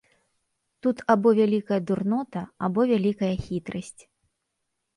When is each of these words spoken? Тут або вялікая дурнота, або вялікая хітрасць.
Тут 0.81 0.97
або 1.15 1.33
вялікая 1.41 1.79
дурнота, 1.91 2.41
або 2.69 2.89
вялікая 2.95 3.33
хітрасць. 3.45 4.01